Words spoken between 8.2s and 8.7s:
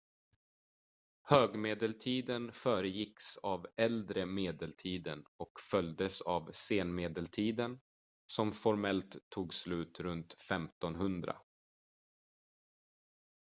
som